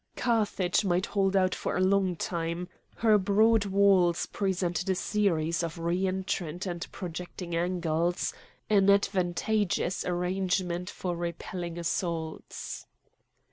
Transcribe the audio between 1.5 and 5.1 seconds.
for a long time; her broad walls presented a